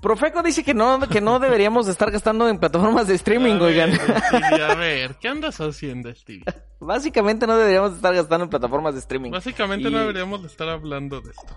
Profeco 0.00 0.42
dice 0.44 0.62
que 0.62 0.74
no, 0.74 1.00
que 1.08 1.20
no 1.20 1.40
deberíamos 1.40 1.86
de 1.86 1.92
estar 1.92 2.10
gastando 2.12 2.48
en 2.48 2.58
plataformas 2.58 3.08
de 3.08 3.14
streaming, 3.16 3.54
A 3.54 3.62
oigan. 3.64 3.90
ver, 3.90 4.00
Stevie, 4.28 4.62
a 4.64 4.74
ver, 4.76 5.16
¿qué 5.16 5.26
andas 5.28 5.60
haciendo, 5.60 6.14
Stevie? 6.14 6.44
Básicamente 6.78 7.48
no 7.48 7.56
deberíamos 7.56 7.90
de 7.90 7.96
estar 7.96 8.14
gastando 8.14 8.44
en 8.44 8.50
plataformas 8.50 8.94
de 8.94 9.00
streaming. 9.00 9.32
Básicamente 9.32 9.88
Y- 9.88 9.90
no 9.92 9.98
deberíamos 9.98 10.42
de 10.42 10.46
estar 10.46 10.68
hablando 10.68 11.20
de 11.20 11.30
esto. 11.30 11.56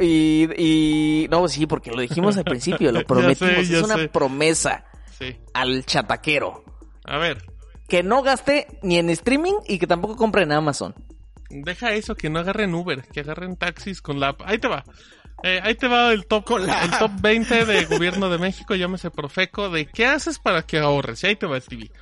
Y, 0.00 0.48
y 0.56 1.28
no, 1.28 1.46
sí, 1.46 1.66
porque 1.68 1.92
lo 1.92 2.00
dijimos 2.02 2.36
al 2.36 2.44
principio, 2.44 2.90
lo 2.90 3.00
Ya 3.02 3.06
prometimos. 3.06 3.54
sé, 3.54 3.72
ya 3.72 3.78
es 3.78 3.84
una 3.84 3.94
sé. 3.96 4.08
promesa 4.08 4.84
Sí. 5.16 5.36
al 5.54 5.84
chataquero. 5.86 6.64
A 7.04 7.18
ver, 7.18 7.38
Que 7.88 8.02
no 8.02 8.22
gaste 8.22 8.66
ni 8.82 8.98
en 8.98 9.10
streaming 9.10 9.54
y 9.66 9.78
que 9.78 9.86
tampoco 9.86 10.16
compre 10.16 10.42
en 10.42 10.50
Amazon. 10.52 10.92
deja 11.50 11.92
eso, 11.94 12.16
que 12.16 12.28
no 12.30 12.40
agarren 12.40 12.74
Uber, 12.74 13.02
que 13.06 13.20
agarren 13.20 13.56
taxis 13.56 14.02
con 14.02 14.18
la 14.20 14.30
app. 14.30 14.42
Ahí 14.44 14.58
te 14.58 14.66
va. 14.68 14.84
Eh, 15.42 15.60
ahí 15.62 15.74
te 15.76 15.86
va 15.86 16.12
el 16.12 16.26
top, 16.26 16.44
el 16.58 16.90
top 16.98 17.12
20 17.20 17.64
de 17.64 17.84
gobierno 17.86 18.28
de 18.28 18.38
México, 18.38 18.74
llámese 18.74 19.10
Profeco, 19.10 19.70
de 19.70 19.86
qué 19.86 20.06
haces 20.06 20.38
para 20.38 20.62
que 20.62 20.78
ahorres. 20.78 21.22
Y 21.22 21.28
ahí 21.28 21.36
te 21.36 21.46
va, 21.46 21.60
Stevie. 21.60 21.92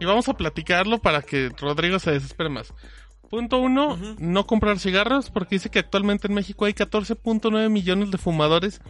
Y 0.00 0.04
vamos 0.04 0.28
a 0.28 0.34
platicarlo 0.34 0.98
para 0.98 1.22
que 1.22 1.50
Rodrigo 1.58 1.98
se 1.98 2.10
desespere 2.12 2.50
más. 2.50 2.72
Punto 3.30 3.58
uno, 3.58 3.96
no 4.18 4.46
comprar 4.46 4.78
cigarros, 4.78 5.30
porque 5.30 5.54
dice 5.54 5.70
que 5.70 5.78
actualmente 5.78 6.26
en 6.28 6.34
México 6.34 6.66
hay 6.66 6.74
14.9 6.74 7.70
millones 7.70 8.10
de 8.10 8.18
fumadores 8.18 8.82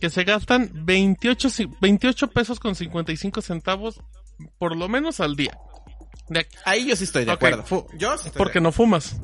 que 0.00 0.10
se 0.10 0.22
gastan 0.22 0.70
28, 0.72 1.48
ci- 1.48 1.76
28 1.80 2.28
pesos 2.28 2.60
con 2.60 2.74
55 2.76 3.42
centavos 3.42 4.00
por 4.58 4.76
lo 4.76 4.88
menos 4.88 5.18
al 5.20 5.34
día. 5.34 5.58
Ahí 6.64 6.86
yo 6.86 6.94
sí 6.94 7.04
estoy 7.04 7.24
de 7.24 7.32
acuerdo. 7.32 7.64
Fu- 7.64 7.86
yo 7.98 8.16
sí 8.16 8.28
estoy 8.28 8.38
porque 8.38 8.60
de 8.60 8.62
no 8.62 8.70
fumas. 8.72 9.16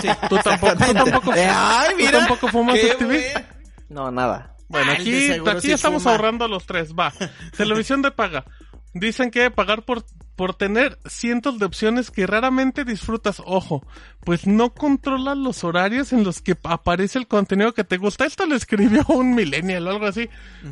Sí, 0.00 0.08
Tú 0.28 0.36
tampoco, 0.44 0.72
tú 0.76 0.94
tampoco, 0.94 1.34
Eh, 1.34 1.48
Ay, 1.50 1.90
tú 1.90 1.96
mira. 1.96 2.18
tampoco 2.20 2.48
fumas, 2.48 2.78
Stevie? 2.78 3.32
bueno. 3.32 3.46
No, 3.88 4.10
nada. 4.10 4.56
Bueno, 4.68 4.92
aquí, 4.92 5.30
aquí 5.30 5.60
sí 5.60 5.72
estamos 5.72 6.02
fuma. 6.02 6.14
ahorrando 6.14 6.48
los 6.48 6.66
tres. 6.66 6.94
Va. 6.94 7.12
Televisión 7.56 8.02
de 8.02 8.10
paga. 8.10 8.44
Dicen 8.92 9.30
que 9.30 9.50
pagar 9.50 9.82
por, 9.84 10.04
por 10.36 10.54
tener 10.54 10.98
cientos 11.06 11.58
de 11.58 11.64
opciones 11.66 12.10
que 12.10 12.26
raramente 12.26 12.84
disfrutas. 12.84 13.42
Ojo, 13.44 13.84
pues 14.24 14.46
no 14.46 14.72
controlas 14.72 15.36
los 15.36 15.64
horarios 15.64 16.12
en 16.12 16.24
los 16.24 16.40
que 16.40 16.56
aparece 16.62 17.18
el 17.18 17.26
contenido 17.26 17.74
que 17.74 17.84
te 17.84 17.96
gusta. 17.98 18.24
Esto 18.24 18.46
lo 18.46 18.54
escribió 18.54 19.04
un 19.08 19.34
millennial 19.34 19.86
o 19.86 19.90
algo 19.90 20.06
así. 20.06 20.28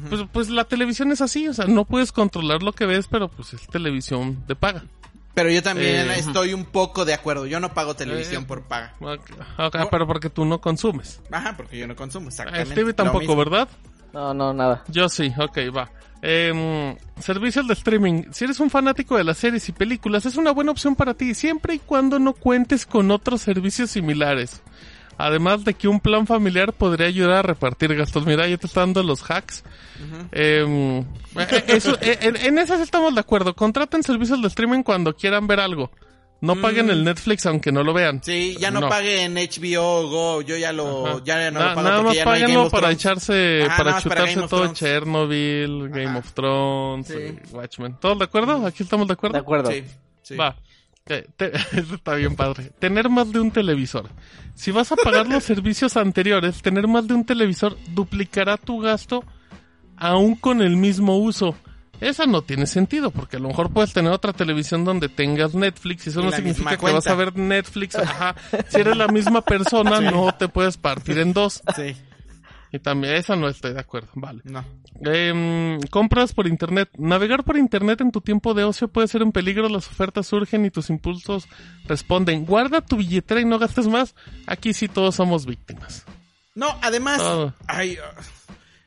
pues, 0.08 0.22
pues 0.32 0.48
la 0.50 0.64
televisión 0.64 1.10
es 1.12 1.20
así. 1.20 1.48
O 1.48 1.54
sea, 1.54 1.66
no 1.66 1.84
puedes 1.84 2.12
controlar 2.12 2.62
lo 2.62 2.72
que 2.72 2.86
ves, 2.86 3.06
pero 3.08 3.28
pues 3.28 3.54
es 3.54 3.66
televisión 3.68 4.44
de 4.46 4.54
paga. 4.56 4.84
Pero 5.34 5.50
yo 5.50 5.62
también 5.62 6.10
Eh, 6.10 6.18
estoy 6.18 6.52
un 6.52 6.64
poco 6.66 7.04
de 7.04 7.14
acuerdo. 7.14 7.46
Yo 7.46 7.58
no 7.58 7.72
pago 7.72 7.94
televisión 7.94 8.42
Eh, 8.42 8.46
por 8.46 8.62
paga. 8.64 8.94
Ok, 9.00 9.30
ok, 9.58 9.76
pero 9.90 10.06
porque 10.06 10.28
tú 10.30 10.44
no 10.44 10.60
consumes. 10.60 11.20
Ajá, 11.30 11.56
porque 11.56 11.78
yo 11.78 11.86
no 11.86 11.96
consumo, 11.96 12.26
Eh, 12.26 12.28
exactamente. 12.28 12.72
Stevie 12.72 12.92
tampoco. 12.92 13.34
¿verdad? 13.36 13.68
No, 14.12 14.34
no, 14.34 14.52
nada. 14.52 14.84
Yo 14.88 15.08
sí, 15.08 15.32
ok, 15.38 15.58
va. 15.74 15.90
Em, 16.20 16.96
servicios 17.18 17.66
de 17.66 17.72
streaming. 17.72 18.24
Si 18.30 18.44
eres 18.44 18.60
un 18.60 18.70
fanático 18.70 19.16
de 19.16 19.24
las 19.24 19.38
series 19.38 19.68
y 19.68 19.72
películas, 19.72 20.24
es 20.26 20.36
una 20.36 20.52
buena 20.52 20.70
opción 20.70 20.94
para 20.94 21.14
ti, 21.14 21.34
siempre 21.34 21.74
y 21.74 21.78
cuando 21.80 22.18
no 22.18 22.32
cuentes 22.34 22.86
con 22.86 23.10
otros 23.10 23.40
servicios 23.40 23.90
similares. 23.90 24.62
Además 25.18 25.64
de 25.64 25.74
que 25.74 25.88
un 25.88 26.00
plan 26.00 26.26
familiar 26.26 26.72
podría 26.72 27.06
ayudar 27.06 27.36
a 27.38 27.42
repartir 27.42 27.94
gastos. 27.94 28.26
Mira, 28.26 28.48
ya 28.48 28.56
te 28.56 28.66
está 28.66 28.80
dando 28.80 29.02
los 29.02 29.22
hacks. 29.30 29.62
Em, 30.32 31.00
eh, 31.00 31.64
eso, 31.68 31.96
eh, 32.00 32.18
en, 32.22 32.36
en 32.36 32.58
esas 32.58 32.80
estamos 32.80 33.14
de 33.14 33.20
acuerdo. 33.20 33.54
Contraten 33.54 34.02
servicios 34.02 34.40
de 34.42 34.48
streaming 34.48 34.82
cuando 34.82 35.14
quieran 35.14 35.46
ver 35.46 35.60
algo. 35.60 35.90
No 36.40 36.56
paguen 36.60 36.90
el 36.90 37.04
Netflix 37.04 37.46
aunque 37.46 37.70
no 37.70 37.84
lo 37.84 37.92
vean. 37.94 38.16
Mm. 38.16 38.20
Sí, 38.24 38.56
ya 38.58 38.72
no, 38.72 38.88
paguen 38.88 39.34
HBO 39.36 40.08
Go, 40.08 40.42
yo 40.42 40.56
ya 40.56 40.72
lo, 40.72 41.06
Ajá. 41.06 41.20
ya 41.24 41.50
no 41.52 41.60
Na- 41.60 41.68
lo 41.68 41.74
pago 41.76 41.88
nada 41.88 42.02
más 42.02 42.16
ya 42.16 42.24
no 42.24 42.30
páguenlo 42.32 42.62
of 42.64 42.72
para 42.72 42.90
echarse, 42.90 43.62
Ajá, 43.64 43.76
para 43.76 43.90
más 43.92 44.02
para 44.02 44.14
chutarse 44.24 44.40
of 44.40 44.50
todo. 44.50 44.72
Chernobyl, 44.74 45.88
Game 45.90 46.06
Ajá. 46.08 46.18
of 46.18 46.32
Thrones, 46.32 47.06
Sí. 47.06 47.14
Watchmen. 47.52 47.96
¿Todos 48.00 48.18
de 48.18 48.24
acuerdo? 48.24 48.66
¿Aquí 48.66 48.82
estamos 48.82 49.06
de 49.06 49.12
acuerdo? 49.12 49.34
De 49.34 49.38
acuerdo. 49.40 49.70
Sí, 49.70 49.84
sí. 50.22 50.34
Va. 50.34 50.56
Te- 51.04 51.22
te- 51.36 51.52
eso 51.78 51.94
está 51.94 52.14
bien 52.14 52.36
padre. 52.36 52.70
Tener 52.78 53.08
más 53.08 53.32
de 53.32 53.40
un 53.40 53.50
televisor. 53.50 54.08
Si 54.54 54.70
vas 54.70 54.92
a 54.92 54.96
pagar 54.96 55.26
los 55.26 55.42
servicios 55.44 55.96
anteriores, 55.96 56.62
tener 56.62 56.86
más 56.86 57.06
de 57.06 57.14
un 57.14 57.24
televisor 57.24 57.76
duplicará 57.88 58.56
tu 58.56 58.80
gasto 58.80 59.24
aún 59.96 60.34
con 60.36 60.62
el 60.62 60.76
mismo 60.76 61.16
uso. 61.18 61.54
Esa 62.00 62.26
no 62.26 62.42
tiene 62.42 62.66
sentido, 62.66 63.12
porque 63.12 63.36
a 63.36 63.38
lo 63.38 63.46
mejor 63.46 63.70
puedes 63.72 63.92
tener 63.92 64.10
otra 64.10 64.32
televisión 64.32 64.84
donde 64.84 65.08
tengas 65.08 65.54
Netflix 65.54 66.06
y 66.06 66.10
eso 66.10 66.20
Y 66.20 66.24
no 66.24 66.32
significa 66.32 66.76
que 66.76 66.92
vas 66.92 67.06
a 67.06 67.14
ver 67.14 67.36
Netflix. 67.36 67.94
Ajá. 67.94 68.34
Si 68.70 68.80
eres 68.80 68.96
la 68.96 69.06
misma 69.06 69.40
persona, 69.42 70.00
no 70.00 70.32
te 70.34 70.48
puedes 70.48 70.76
partir 70.76 71.18
en 71.18 71.32
dos. 71.32 71.62
Sí, 71.76 71.94
Y 72.72 72.78
también, 72.78 73.14
esa 73.14 73.36
no 73.36 73.48
estoy 73.48 73.74
de 73.74 73.80
acuerdo. 73.80 74.08
Vale. 74.14 74.40
no. 74.44 74.64
Em, 75.04 75.78
compras 75.90 76.32
por 76.32 76.46
internet. 76.46 76.88
Navegar 76.96 77.44
por 77.44 77.56
internet 77.58 78.00
en 78.00 78.10
tu 78.12 78.20
tiempo 78.20 78.54
de 78.54 78.64
ocio 78.64 78.88
puede 78.88 79.08
ser 79.08 79.22
un 79.22 79.32
peligro. 79.32 79.68
Las 79.68 79.88
ofertas 79.88 80.26
surgen 80.26 80.64
y 80.64 80.70
tus 80.70 80.88
impulsos 80.90 81.48
responden. 81.86 82.46
Guarda 82.46 82.80
tu 82.80 82.96
billetera 82.96 83.40
y 83.40 83.44
no 83.44 83.58
gastes 83.58 83.88
más. 83.88 84.14
Aquí 84.46 84.72
sí 84.72 84.88
todos 84.88 85.14
somos 85.14 85.44
víctimas. 85.44 86.04
No, 86.54 86.66
además, 86.82 87.18
Todo. 87.18 87.54
ay, 87.66 87.96
ah, 88.02 88.20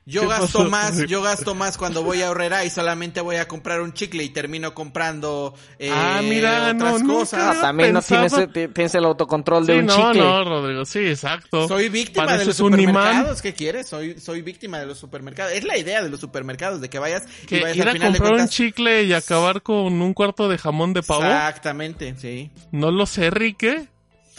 yo 0.06 0.22
¿Qué 0.22 0.28
gasto 0.28 0.60
pasó? 0.60 0.70
más, 0.70 0.98
yo 1.08 1.22
gasto 1.22 1.56
más 1.56 1.78
cuando 1.78 2.04
voy 2.04 2.22
a 2.22 2.30
Horrera 2.30 2.64
y 2.64 2.70
solamente 2.70 3.22
voy 3.22 3.38
a 3.38 3.48
comprar 3.48 3.82
un 3.82 3.94
chicle 3.94 4.24
y 4.24 4.30
termino 4.30 4.74
comprando 4.74 5.56
eh, 5.80 5.90
Ah, 5.92 6.22
mira, 6.24 6.72
otras 6.76 7.02
no, 7.02 7.14
cosas. 7.14 7.58
Ah, 7.58 7.62
también 7.62 7.94
no 7.94 8.02
tienes, 8.02 8.34
ti- 8.54 8.68
tienes 8.68 8.94
el 8.96 9.06
autocontrol 9.06 9.66
de 9.66 9.80
un 9.80 9.86
no, 9.88 9.96
chicle. 9.96 10.22
no, 10.22 10.44
Rodrigo. 10.44 10.86
Sí, 10.86 11.00
exacto. 11.00 11.68
Soy 11.68 11.90
víctima 11.90 12.38
de 12.38 12.46
los 12.46 12.60
un 12.60 12.72
supermercados, 12.72 13.42
¿qué 13.42 13.54
quieres? 13.54 13.88
Soy, 13.88 14.20
soy 14.20 14.42
víctima 14.42 14.80
de 14.80 14.86
los 14.86 14.98
supermercados. 15.00 15.54
Es 15.54 15.64
la 15.64 15.78
idea 15.78 16.04
de 16.04 16.10
los 16.10 16.20
supermercados, 16.20 16.82
de 16.82 16.90
que 16.90 17.00
vayas 17.00 17.24
y 17.44 17.48
Que 17.48 17.62
vayas 17.62 17.78
ir 17.78 17.82
al 17.84 17.90
a 17.90 17.92
final 17.94 18.14
de 18.14 18.18
comprar 18.20 18.34
un 18.34 18.38
cuentas- 18.40 18.56
chicle 18.56 19.04
y 19.04 19.14
acabar 19.14 19.62
con 19.64 20.02
un 20.02 20.14
cuarto 20.14 20.48
de 20.50 20.58
jamón 20.58 20.94
de 20.94 21.02
pavo. 21.04 21.24
Exactamente, 21.24 22.16
sí. 22.20 22.52
No 22.72 22.92
lo 22.92 23.06
sé, 23.06 23.30
Rique. 23.32 23.88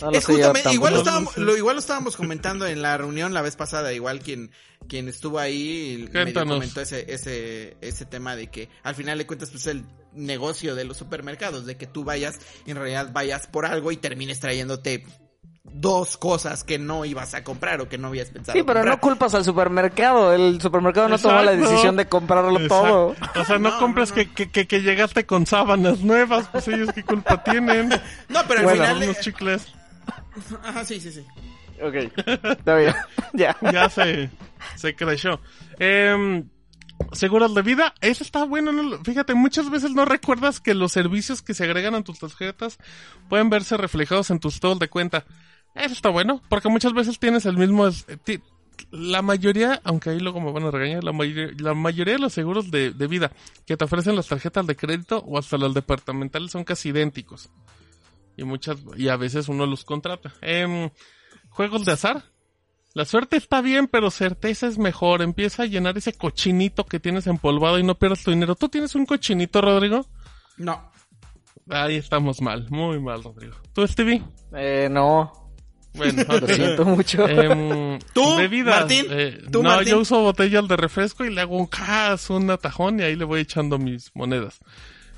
No 0.00 0.10
lo 0.10 0.18
es 0.18 0.26
justamente, 0.26 0.72
igual 0.72 0.92
lo, 0.92 0.98
estábamos, 1.00 1.36
lo, 1.38 1.56
igual 1.56 1.76
lo 1.76 1.80
estábamos 1.80 2.16
comentando 2.16 2.66
en 2.66 2.82
la 2.82 2.96
reunión 2.98 3.32
la 3.32 3.40
vez 3.42 3.56
pasada, 3.56 3.92
igual 3.94 4.20
quien, 4.20 4.50
quien 4.88 5.08
estuvo 5.08 5.38
ahí 5.38 6.08
comentó 6.34 6.80
ese, 6.82 7.12
ese, 7.12 7.76
ese 7.80 8.04
tema 8.04 8.36
de 8.36 8.48
que 8.48 8.68
al 8.82 8.94
final 8.94 9.16
de 9.16 9.26
cuentas 9.26 9.50
pues 9.50 9.66
el 9.66 9.84
negocio 10.12 10.74
de 10.74 10.84
los 10.84 10.96
supermercados, 10.98 11.64
de 11.66 11.76
que 11.76 11.86
tú 11.86 12.04
vayas, 12.04 12.38
en 12.66 12.76
realidad 12.76 13.10
vayas 13.12 13.46
por 13.46 13.64
algo 13.64 13.90
y 13.90 13.96
termines 13.96 14.38
trayéndote 14.40 15.06
dos 15.64 16.16
cosas 16.16 16.62
que 16.62 16.78
no 16.78 17.04
ibas 17.04 17.34
a 17.34 17.42
comprar 17.42 17.80
o 17.80 17.88
que 17.88 17.98
no 17.98 18.08
habías 18.08 18.30
pensado 18.30 18.52
Sí, 18.56 18.62
pero 18.62 18.78
comprar. 18.80 18.94
no 18.96 19.00
culpas 19.00 19.34
al 19.34 19.44
supermercado. 19.44 20.32
El 20.32 20.60
supermercado 20.60 21.08
no 21.08 21.18
tomó 21.18 21.42
la 21.42 21.52
Exacto. 21.52 21.70
decisión 21.70 21.96
de 21.96 22.06
comprarlo 22.06 22.68
todo. 22.68 23.12
Exacto. 23.12 23.40
O 23.40 23.44
sea, 23.44 23.58
no, 23.58 23.70
No, 23.70 23.78
compres 23.78 24.10
no, 24.10 24.14
Que, 24.14 24.30
que, 24.32 24.50
que, 24.50 24.66
que 24.68 24.82
llegaste 24.82 25.26
con 25.26 25.44
sábanas 25.44 26.00
nuevas, 26.00 26.48
pues 26.52 26.68
ellos 26.68 26.90
qué 26.94 27.02
culpa 27.02 27.42
tienen. 27.42 27.88
No, 28.28 28.40
pero 28.46 28.60
al 28.60 28.64
Bueno, 28.66 28.84
final... 28.84 29.02
Unos 29.02 29.20
chicles. 29.20 29.66
Ajá, 30.62 30.84
sí, 30.84 31.00
sí, 31.00 31.10
sí. 31.12 31.24
Ok. 31.82 31.94
Está 32.26 32.76
bien. 32.76 32.94
ya. 33.34 33.56
Ya 33.72 33.88
se, 33.90 34.30
se 34.76 34.94
creció. 34.94 35.40
Em, 35.78 36.48
seguros 37.12 37.54
de 37.54 37.62
vida, 37.62 37.94
eso 38.00 38.24
está 38.24 38.44
bueno. 38.44 38.72
¿no? 38.72 38.98
Fíjate, 39.04 39.34
muchas 39.34 39.68
veces 39.70 39.90
no 39.92 40.04
recuerdas 40.04 40.60
que 40.60 40.74
los 40.74 40.92
servicios 40.92 41.42
que 41.42 41.54
se 41.54 41.64
agregan 41.64 41.94
a 41.94 42.02
tus 42.02 42.18
tarjetas 42.18 42.78
pueden 43.28 43.50
verse 43.50 43.76
reflejados 43.76 44.30
en 44.30 44.40
tus 44.40 44.54
estados 44.54 44.78
de 44.78 44.88
cuenta. 44.88 45.24
Eso 45.74 45.92
está 45.92 46.08
bueno, 46.08 46.42
porque 46.48 46.68
muchas 46.70 46.94
veces 46.94 47.18
tienes 47.18 47.44
el 47.44 47.58
mismo... 47.58 47.86
eh, 47.88 48.38
La 48.90 49.20
mayoría, 49.20 49.80
aunque 49.84 50.08
ahí 50.10 50.20
luego 50.20 50.40
me 50.40 50.50
van 50.52 50.64
a 50.64 50.70
regañar, 50.70 51.04
la, 51.04 51.12
mayoría- 51.12 51.52
la 51.58 51.74
mayoría 51.74 52.14
de 52.14 52.20
los 52.20 52.32
seguros 52.32 52.70
de, 52.70 52.92
de 52.92 53.06
vida 53.06 53.30
que 53.66 53.76
te 53.76 53.84
ofrecen 53.84 54.16
las 54.16 54.28
tarjetas 54.28 54.66
de 54.66 54.76
crédito 54.76 55.18
o 55.26 55.38
hasta 55.38 55.58
las 55.58 55.74
departamentales 55.74 56.52
son 56.52 56.64
casi 56.64 56.88
idénticos. 56.90 57.50
Y 58.36 58.44
muchas, 58.44 58.78
y 58.96 59.08
a 59.08 59.16
veces 59.16 59.48
uno 59.48 59.66
los 59.66 59.84
contrata. 59.84 60.32
Em, 60.42 60.90
juegos 61.48 61.84
de 61.84 61.92
azar. 61.92 62.24
La 62.94 63.04
suerte 63.04 63.36
está 63.36 63.60
bien, 63.60 63.88
pero 63.88 64.10
certeza 64.10 64.66
es 64.66 64.78
mejor. 64.78 65.20
Empieza 65.22 65.64
a 65.64 65.66
llenar 65.66 65.98
ese 65.98 66.14
cochinito 66.14 66.84
que 66.84 66.98
tienes 67.00 67.26
empolvado 67.26 67.78
y 67.78 67.82
no 67.82 67.94
pierdas 67.94 68.22
tu 68.22 68.30
dinero. 68.30 68.54
¿Tú 68.54 68.68
tienes 68.68 68.94
un 68.94 69.04
cochinito, 69.04 69.60
Rodrigo? 69.60 70.06
No. 70.56 70.90
Ahí 71.68 71.96
estamos 71.96 72.40
mal, 72.40 72.66
muy 72.70 73.00
mal, 73.00 73.22
Rodrigo. 73.22 73.56
¿Tú, 73.74 73.86
Stevie? 73.86 74.22
Eh, 74.54 74.88
no. 74.90 75.32
Bueno, 75.94 76.22
Lo 76.40 76.46
siento 76.46 76.84
mucho. 76.84 77.26
Em, 77.28 77.98
¿Tú, 78.14 78.36
bebidas, 78.36 78.80
Martín? 78.80 79.06
eh, 79.10 79.42
¿Tú, 79.50 79.62
no, 79.62 79.70
Martín? 79.70 79.92
yo 79.92 79.98
uso 80.00 80.20
botellas 80.22 80.68
de 80.68 80.76
refresco 80.76 81.24
y 81.24 81.34
le 81.34 81.40
hago 81.40 81.56
un 81.56 81.66
cas, 81.66 82.30
un 82.30 82.50
atajón 82.50 83.00
y 83.00 83.02
ahí 83.02 83.16
le 83.16 83.24
voy 83.24 83.40
echando 83.40 83.78
mis 83.78 84.10
monedas. 84.14 84.58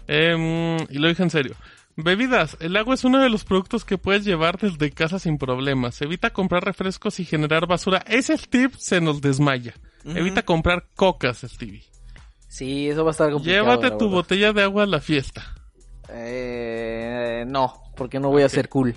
Em, 0.06 0.78
y 0.88 0.98
lo 0.98 1.08
dije 1.08 1.22
en 1.22 1.30
serio. 1.30 1.54
Bebidas. 2.00 2.56
El 2.60 2.76
agua 2.76 2.94
es 2.94 3.02
uno 3.02 3.20
de 3.20 3.28
los 3.28 3.44
productos 3.44 3.84
que 3.84 3.98
puedes 3.98 4.24
llevar 4.24 4.56
desde 4.58 4.92
casa 4.92 5.18
sin 5.18 5.36
problemas. 5.36 6.00
Evita 6.00 6.30
comprar 6.30 6.64
refrescos 6.64 7.18
y 7.18 7.24
generar 7.24 7.66
basura. 7.66 8.04
Ese 8.06 8.36
tip 8.38 8.72
se 8.78 9.00
nos 9.00 9.20
desmaya. 9.20 9.74
Evita 10.04 10.42
comprar 10.42 10.86
cocas, 10.94 11.38
Stevie. 11.40 11.82
Sí, 12.46 12.88
eso 12.88 13.02
va 13.02 13.10
a 13.10 13.12
estar 13.12 13.32
complicado. 13.32 13.64
Llévate 13.64 13.90
la 13.90 13.98
tu 13.98 14.08
botella 14.08 14.52
de 14.52 14.62
agua 14.62 14.84
a 14.84 14.86
la 14.86 15.00
fiesta. 15.00 15.54
Eh, 16.08 17.44
no, 17.48 17.74
porque 17.96 18.20
no 18.20 18.28
voy 18.28 18.44
a 18.44 18.48
ser 18.48 18.68
cool. 18.68 18.94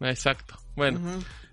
Exacto. 0.00 0.56
Bueno. 0.74 0.98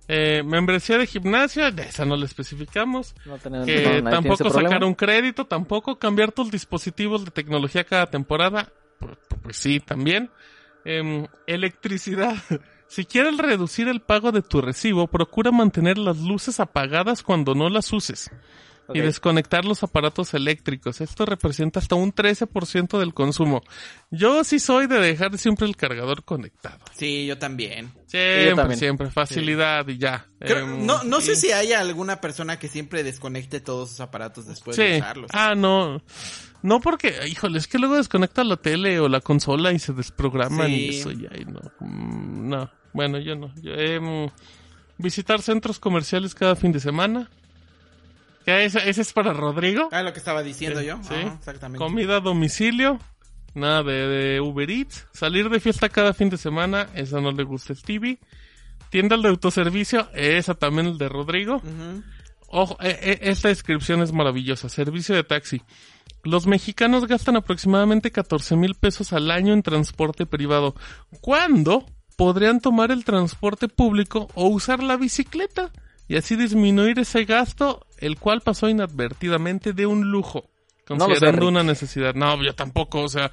Eh, 0.07 0.41
membresía 0.41 0.97
de 0.97 1.05
gimnasio, 1.05 1.69
de 1.69 1.83
esa 1.83 2.05
no 2.05 2.15
le 2.15 2.25
especificamos. 2.25 3.13
No 3.25 3.37
tenemos 3.37 3.67
que 3.67 4.01
no, 4.01 4.09
tampoco 4.09 4.37
problema. 4.37 4.69
sacar 4.69 4.83
un 4.85 4.95
crédito, 4.95 5.45
tampoco 5.45 5.99
cambiar 5.99 6.31
tus 6.31 6.49
dispositivos 6.49 7.25
de 7.25 7.31
tecnología 7.31 7.83
cada 7.83 8.09
temporada, 8.09 8.71
pues, 8.99 9.17
pues 9.43 9.57
sí, 9.57 9.81
también. 9.81 10.31
Em, 10.87 11.27
electricidad. 11.47 12.35
Si 12.89 13.03
quieres 13.03 13.35
reducir 13.35 13.89
el 13.89 13.99
pago 13.99 14.31
de 14.31 14.41
tu 14.41 14.61
recibo, 14.61 15.07
procura 15.07 15.51
mantener 15.51 15.97
las 15.97 16.19
luces 16.19 16.61
apagadas 16.61 17.21
cuando 17.21 17.53
no 17.53 17.67
las 17.69 17.91
uses 17.91 18.31
y 18.93 19.01
desconectar 19.01 19.65
los 19.65 19.83
aparatos 19.83 20.33
eléctricos. 20.33 21.01
Esto 21.01 21.25
representa 21.25 21.81
hasta 21.81 21.95
un 21.95 22.13
13% 22.15 22.97
del 22.97 23.13
consumo. 23.13 23.61
Yo 24.09 24.45
sí 24.45 24.59
soy 24.59 24.87
de 24.87 24.99
dejar 25.01 25.37
siempre 25.37 25.67
el 25.67 25.75
cargador 25.75 26.23
conectado. 26.23 26.79
Sí, 26.95 27.25
yo 27.25 27.37
también. 27.37 27.91
Siempre, 28.05 28.55
también. 28.55 28.79
siempre. 28.79 29.11
Facilidad 29.11 29.85
y 29.89 29.97
ya. 29.97 30.25
Creo- 30.39 30.59
Em, 30.59 30.85
no 30.85 31.03
no 31.03 31.19
sé 31.19 31.35
si 31.35 31.51
haya 31.51 31.81
alguna 31.81 32.21
persona 32.21 32.57
que 32.57 32.69
siempre 32.69 33.03
desconecte 33.03 33.59
todos 33.59 33.89
sus 33.89 33.99
aparatos 33.99 34.47
después 34.47 34.77
de 34.77 34.93
Sí. 34.93 35.01
usarlos. 35.01 35.29
Ah, 35.33 35.55
no. 35.55 36.01
No 36.67 36.81
porque, 36.81 37.15
híjole, 37.29 37.59
es 37.59 37.67
que 37.67 37.79
luego 37.79 37.95
desconecta 37.95 38.43
la 38.43 38.57
tele 38.57 38.99
o 38.99 39.07
la 39.07 39.21
consola 39.21 39.71
y 39.71 39.79
se 39.79 39.93
desprograman 39.93 40.69
y 40.69 40.91
Sí. 40.91 40.99
eso 40.99 41.11
ya, 41.11 41.29
y 41.39 41.45
no. 41.45 41.61
Mm, 41.79 42.49
No, 42.49 42.69
bueno, 42.93 43.19
yo 43.19 43.35
no. 43.35 43.53
Yo, 43.61 43.71
em, 43.73 44.29
visitar 44.97 45.41
centros 45.41 45.79
comerciales 45.79 46.35
cada 46.35 46.55
fin 46.57 46.71
de 46.73 46.79
semana. 46.81 47.29
Que 48.45 48.65
ese, 48.65 48.89
ese 48.89 49.01
es 49.01 49.13
para 49.13 49.31
Rodrigo. 49.33 49.87
Ah, 49.93 50.01
lo 50.03 50.11
que 50.11 50.19
estaba 50.19 50.43
diciendo 50.43 50.81
yo. 50.81 50.97
Sí. 51.03 51.13
Ajá, 51.13 51.35
exactamente. 51.39 51.83
Comida 51.83 52.17
a 52.17 52.19
domicilio. 52.19 52.99
Nada 53.53 53.83
de, 53.83 54.07
de 54.07 54.41
Uber 54.41 54.69
Eats. 54.69 55.07
Salir 55.13 55.49
de 55.49 55.59
fiesta 55.61 55.87
cada 55.89 56.13
fin 56.13 56.29
de 56.29 56.37
semana. 56.37 56.87
Esa 56.95 57.19
no 57.21 57.31
le 57.31 57.43
gusta 57.43 57.73
a 57.73 57.75
Stevie. 57.77 58.19
Tiendas 58.89 59.21
de 59.21 59.29
autoservicio. 59.29 60.09
Esa 60.13 60.53
también 60.53 60.87
el 60.87 60.97
de 60.97 61.07
Rodrigo. 61.09 61.61
Ojo, 62.49 62.77
eh, 62.81 62.97
eh, 63.01 63.19
esta 63.23 63.47
descripción 63.49 64.01
es 64.01 64.11
maravillosa. 64.13 64.69
Servicio 64.69 65.15
de 65.15 65.23
taxi. 65.23 65.61
Los 66.23 66.47
mexicanos 66.47 67.07
gastan 67.07 67.35
aproximadamente 67.37 68.11
14 68.11 68.55
mil 68.55 68.75
pesos 68.75 69.13
al 69.13 69.31
año 69.31 69.53
en 69.53 69.63
transporte 69.63 70.25
privado. 70.25 70.75
¿Cuándo 71.21 71.85
podrían 72.15 72.59
tomar 72.59 72.91
el 72.91 73.05
transporte 73.05 73.67
público 73.67 74.27
o 74.33 74.47
usar 74.47 74.83
la 74.83 74.97
bicicleta? 74.97 75.71
Y 76.09 76.15
así 76.15 76.35
disminuir 76.35 76.99
ese 76.99 77.25
gasto, 77.25 77.85
el 77.97 78.17
cual 78.17 78.41
pasó 78.41 78.69
inadvertidamente 78.69 79.73
de 79.73 79.85
un 79.85 80.09
lujo, 80.09 80.49
No 80.89 80.95
lo 80.95 80.99
sé, 81.01 81.05
considerando 81.07 81.47
una 81.49 81.63
necesidad. 81.63 82.13
No, 82.15 82.41
yo 82.43 82.55
tampoco, 82.55 83.01
o 83.01 83.09
sea, 83.09 83.31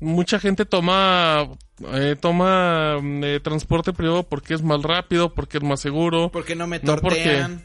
mucha 0.00 0.38
gente 0.40 0.64
toma 0.64 1.48
eh, 1.94 2.16
toma 2.20 2.98
mm, 3.00 3.24
eh, 3.24 3.40
transporte 3.40 3.92
privado 3.92 4.24
porque 4.24 4.54
es 4.54 4.62
más 4.62 4.82
rápido, 4.82 5.32
porque 5.32 5.58
es 5.58 5.64
más 5.64 5.80
seguro. 5.80 6.30
Porque 6.32 6.56
no 6.56 6.66
me 6.66 6.80
No, 6.80 6.96
porque- 6.96 7.22
tortean. 7.22 7.62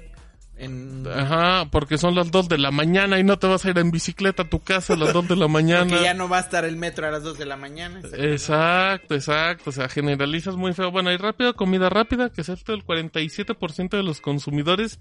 En... 0.56 1.06
Ajá, 1.08 1.66
porque 1.72 1.98
son 1.98 2.14
las 2.16 2.30
2 2.32 2.48
de 2.48 2.58
la 2.58 2.72
mañana 2.72 3.20
y 3.20 3.24
no 3.24 3.38
te 3.40 3.48
vas 3.48 3.66
a 3.66 3.70
ir 3.72 3.78
en 3.80 3.92
bicicleta 3.92 4.44
a 4.44 4.50
tu 4.50 4.60
casa 4.60 4.94
a 4.94 4.98
las 4.98 5.12
2 5.12 5.28
de 5.30 5.36
la 5.36 5.48
mañana. 5.48 5.88
Porque 5.90 6.04
ya 6.04 6.14
no 6.14 6.30
va 6.30 6.38
a 6.38 6.42
estar 6.42 6.64
el 6.64 6.78
metro 6.78 7.08
a 7.08 7.12
las 7.12 7.24
2 7.24 7.38
de 7.38 7.46
la 7.46 7.58
mañana. 7.58 8.02
Exacto, 8.14 9.16
exacto. 9.16 9.72
O 9.72 9.74
sea, 9.74 9.90
generalizas 9.90 10.56
muy 10.56 10.74
feo. 10.74 10.92
Bueno, 10.92 11.12
y 11.12 11.18
rápido, 11.18 11.56
comida 11.56 11.90
rápida, 11.90 12.30
que 12.30 12.42
es 12.42 12.50
esto, 12.50 12.74
el 12.74 12.86
47% 12.86 13.90
de 13.90 14.04
los 14.04 14.22
consumidores 14.22 15.00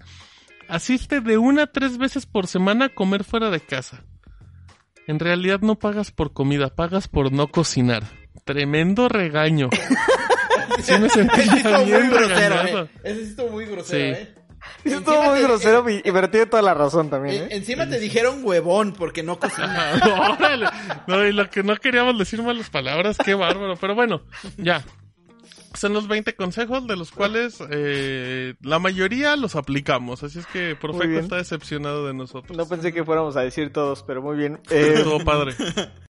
asiste 0.67 1.21
de 1.21 1.37
una 1.37 1.63
a 1.63 1.67
tres 1.67 1.97
veces 1.97 2.25
por 2.25 2.47
semana 2.47 2.85
a 2.85 2.89
comer 2.89 3.23
fuera 3.23 3.49
de 3.49 3.59
casa. 3.59 4.03
En 5.07 5.19
realidad 5.19 5.59
no 5.61 5.75
pagas 5.75 6.11
por 6.11 6.33
comida, 6.33 6.73
pagas 6.73 7.07
por 7.07 7.31
no 7.31 7.47
cocinar. 7.47 8.03
Tremendo 8.45 9.07
regaño. 9.07 9.69
Sí 10.81 10.93
me 10.99 11.07
sentí 11.09 11.39
estuvo 11.41 11.85
muy 11.85 12.07
grosero, 12.09 12.83
eh. 12.83 12.89
Estuvo 13.03 13.49
muy 13.51 13.65
grosero, 13.65 14.15
Sí. 14.15 14.21
eh. 14.21 14.35
Eso 14.83 14.97
estuvo 14.99 15.21
muy 15.23 15.39
te- 15.39 15.43
grosero 15.43 15.89
y- 15.89 15.95
y 16.03 16.11
pero 16.11 16.29
tiene 16.29 16.45
toda 16.45 16.61
la 16.61 16.73
razón 16.73 17.09
también, 17.09 17.43
¿eh? 17.43 17.47
encima 17.51 17.87
te 17.87 17.99
dijeron 17.99 18.41
huevón 18.43 18.93
porque 18.93 19.23
no 19.23 19.39
cocinas. 19.39 20.01
Ajá, 20.01 20.31
órale. 20.31 20.65
No, 21.07 21.25
y 21.25 21.31
lo 21.33 21.49
que 21.49 21.63
no 21.63 21.75
queríamos 21.77 22.17
decir 22.17 22.41
malas 22.43 22.69
palabras, 22.69 23.17
qué 23.23 23.33
bárbaro. 23.33 23.75
Pero 23.77 23.95
bueno, 23.95 24.21
ya. 24.57 24.83
Son 25.75 25.91
los 25.91 26.07
20 26.07 26.35
consejos 26.35 26.85
de 26.85 26.95
los 26.95 27.09
cuales 27.09 27.57
eh, 27.71 28.53
la 28.61 28.77
mayoría 28.77 29.35
los 29.35 29.55
aplicamos. 29.55 30.21
Así 30.21 30.37
es 30.37 30.45
que 30.45 30.75
Profeco 30.75 31.17
está 31.17 31.37
decepcionado 31.37 32.05
de 32.05 32.13
nosotros. 32.13 32.55
No 32.55 32.67
pensé 32.69 32.93
que 32.93 33.03
fuéramos 33.03 33.35
a 33.37 33.41
decir 33.41 33.73
todos, 33.73 34.03
pero 34.03 34.21
muy 34.21 34.37
bien. 34.37 34.59
Eh, 34.69 34.93
Estuvo 34.97 35.19
padre. 35.25 35.55